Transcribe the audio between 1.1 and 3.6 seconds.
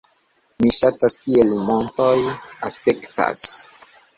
kiel montoj aspektas